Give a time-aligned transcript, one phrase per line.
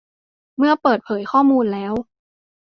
[0.57, 1.93] เมื่อเปิดเผยข้อมูลแล้ว